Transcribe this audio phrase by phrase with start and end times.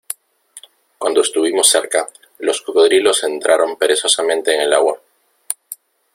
[0.97, 2.07] cuando estuvimos cerca,
[2.39, 4.99] los cocodrilos entraron perezosamente en el agua.